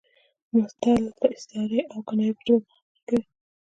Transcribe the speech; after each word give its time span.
متل 0.53 1.01
د 1.19 1.21
استعارې 1.35 1.81
او 1.91 1.99
کنایې 2.07 2.33
په 2.37 2.41
ژبه 2.47 2.61
خبرې 2.73 2.99
کوي 3.07 3.21